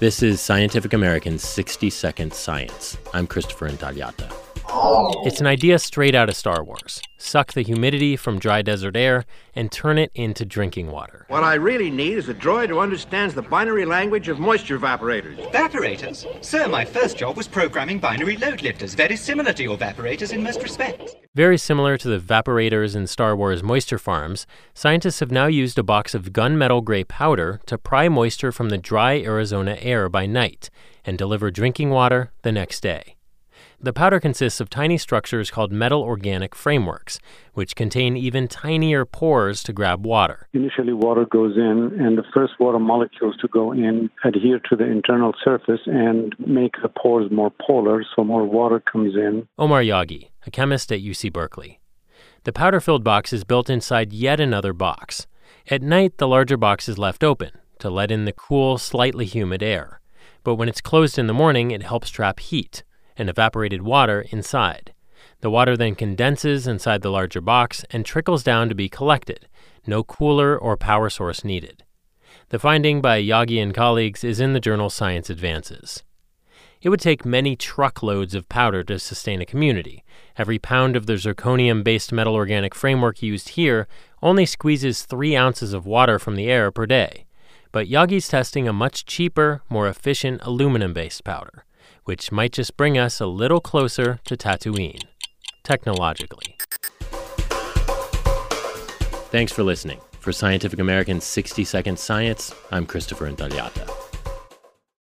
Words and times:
This 0.00 0.22
is 0.22 0.40
Scientific 0.40 0.94
American's 0.94 1.46
60 1.46 1.90
Second 1.90 2.32
Science. 2.32 2.96
I'm 3.12 3.26
Christopher 3.26 3.68
Intagliata. 3.68 4.49
It's 4.72 5.40
an 5.40 5.46
idea 5.46 5.78
straight 5.78 6.14
out 6.14 6.28
of 6.28 6.36
Star 6.36 6.62
Wars. 6.62 7.02
Suck 7.18 7.52
the 7.52 7.62
humidity 7.62 8.16
from 8.16 8.38
dry 8.38 8.62
desert 8.62 8.96
air 8.96 9.24
and 9.54 9.70
turn 9.70 9.98
it 9.98 10.10
into 10.14 10.44
drinking 10.44 10.90
water. 10.90 11.26
What 11.28 11.44
I 11.44 11.54
really 11.54 11.90
need 11.90 12.16
is 12.18 12.28
a 12.28 12.34
droid 12.34 12.68
who 12.68 12.78
understands 12.78 13.34
the 13.34 13.42
binary 13.42 13.84
language 13.84 14.28
of 14.28 14.38
moisture 14.38 14.78
evaporators. 14.78 15.36
Evaporators? 15.50 16.44
Sir, 16.44 16.68
my 16.68 16.84
first 16.84 17.18
job 17.18 17.36
was 17.36 17.48
programming 17.48 17.98
binary 17.98 18.36
load 18.36 18.62
lifters, 18.62 18.94
very 18.94 19.16
similar 19.16 19.52
to 19.52 19.62
your 19.62 19.76
evaporators 19.76 20.32
in 20.32 20.42
most 20.42 20.62
respects. 20.62 21.14
Very 21.34 21.58
similar 21.58 21.96
to 21.98 22.08
the 22.08 22.18
evaporators 22.18 22.94
in 22.96 23.06
Star 23.06 23.36
Wars 23.36 23.62
moisture 23.62 23.98
farms, 23.98 24.46
scientists 24.72 25.20
have 25.20 25.30
now 25.30 25.46
used 25.46 25.78
a 25.78 25.82
box 25.82 26.14
of 26.14 26.32
gunmetal 26.32 26.82
gray 26.82 27.04
powder 27.04 27.60
to 27.66 27.76
pry 27.76 28.08
moisture 28.08 28.52
from 28.52 28.68
the 28.68 28.78
dry 28.78 29.20
Arizona 29.20 29.76
air 29.80 30.08
by 30.08 30.26
night 30.26 30.70
and 31.04 31.18
deliver 31.18 31.50
drinking 31.50 31.90
water 31.90 32.30
the 32.42 32.52
next 32.52 32.80
day. 32.80 33.16
The 33.82 33.94
powder 33.94 34.20
consists 34.20 34.60
of 34.60 34.68
tiny 34.68 34.98
structures 34.98 35.50
called 35.50 35.72
metal 35.72 36.02
organic 36.02 36.54
frameworks, 36.54 37.18
which 37.54 37.74
contain 37.74 38.14
even 38.14 38.46
tinier 38.46 39.06
pores 39.06 39.62
to 39.62 39.72
grab 39.72 40.04
water. 40.04 40.48
Initially, 40.52 40.92
water 40.92 41.24
goes 41.24 41.56
in, 41.56 41.98
and 41.98 42.18
the 42.18 42.24
first 42.34 42.60
water 42.60 42.78
molecules 42.78 43.36
to 43.40 43.48
go 43.48 43.72
in 43.72 44.10
adhere 44.22 44.60
to 44.68 44.76
the 44.76 44.84
internal 44.84 45.32
surface 45.42 45.80
and 45.86 46.36
make 46.38 46.74
the 46.82 46.90
pores 46.90 47.30
more 47.30 47.50
polar, 47.66 48.04
so 48.14 48.22
more 48.22 48.44
water 48.44 48.80
comes 48.80 49.14
in. 49.14 49.48
Omar 49.58 49.80
Yagi, 49.80 50.28
a 50.46 50.50
chemist 50.50 50.92
at 50.92 51.00
UC 51.00 51.32
Berkeley. 51.32 51.80
The 52.44 52.52
powder 52.52 52.80
filled 52.80 53.02
box 53.02 53.32
is 53.32 53.44
built 53.44 53.70
inside 53.70 54.12
yet 54.12 54.40
another 54.40 54.74
box. 54.74 55.26
At 55.70 55.80
night, 55.80 56.18
the 56.18 56.28
larger 56.28 56.58
box 56.58 56.86
is 56.86 56.98
left 56.98 57.24
open 57.24 57.52
to 57.78 57.88
let 57.88 58.10
in 58.10 58.26
the 58.26 58.32
cool, 58.34 58.76
slightly 58.76 59.24
humid 59.24 59.62
air. 59.62 60.02
But 60.44 60.56
when 60.56 60.68
it's 60.68 60.82
closed 60.82 61.18
in 61.18 61.28
the 61.28 61.32
morning, 61.32 61.70
it 61.70 61.82
helps 61.82 62.10
trap 62.10 62.40
heat 62.40 62.82
and 63.20 63.28
evaporated 63.28 63.82
water 63.82 64.24
inside. 64.30 64.94
The 65.42 65.50
water 65.50 65.76
then 65.76 65.94
condenses 65.94 66.66
inside 66.66 67.02
the 67.02 67.10
larger 67.10 67.42
box 67.42 67.84
and 67.90 68.04
trickles 68.04 68.42
down 68.42 68.70
to 68.70 68.74
be 68.74 68.88
collected, 68.88 69.46
no 69.86 70.02
cooler 70.02 70.56
or 70.58 70.76
power 70.76 71.10
source 71.10 71.44
needed. 71.44 71.84
The 72.48 72.58
finding 72.58 73.00
by 73.00 73.22
Yagi 73.22 73.62
and 73.62 73.74
colleagues 73.74 74.24
is 74.24 74.40
in 74.40 74.54
the 74.54 74.60
journal 74.60 74.88
Science 74.88 75.28
Advances. 75.28 76.02
It 76.80 76.88
would 76.88 77.00
take 77.00 77.26
many 77.26 77.56
truckloads 77.56 78.34
of 78.34 78.48
powder 78.48 78.82
to 78.84 78.98
sustain 78.98 79.42
a 79.42 79.46
community. 79.46 80.02
Every 80.38 80.58
pound 80.58 80.96
of 80.96 81.04
the 81.04 81.14
zirconium 81.14 81.84
based 81.84 82.12
metal 82.12 82.34
organic 82.34 82.74
framework 82.74 83.22
used 83.22 83.50
here 83.50 83.86
only 84.22 84.46
squeezes 84.46 85.02
three 85.02 85.36
ounces 85.36 85.74
of 85.74 85.84
water 85.84 86.18
from 86.18 86.36
the 86.36 86.50
air 86.50 86.70
per 86.70 86.86
day. 86.86 87.26
But 87.70 87.88
Yagi's 87.88 88.28
testing 88.28 88.66
a 88.66 88.72
much 88.72 89.04
cheaper, 89.04 89.60
more 89.68 89.88
efficient 89.88 90.40
aluminum 90.42 90.94
based 90.94 91.22
powder 91.22 91.64
which 92.04 92.32
might 92.32 92.52
just 92.52 92.76
bring 92.76 92.96
us 92.98 93.20
a 93.20 93.26
little 93.26 93.60
closer 93.60 94.18
to 94.24 94.36
Tatooine, 94.36 95.02
technologically. 95.62 96.56
Thanks 99.30 99.52
for 99.52 99.62
listening. 99.62 100.00
For 100.18 100.32
Scientific 100.32 100.78
American's 100.78 101.24
60 101.24 101.64
Second 101.64 101.98
Science, 101.98 102.54
I'm 102.70 102.86
Christopher 102.86 103.30
Intagliata. 103.30 103.99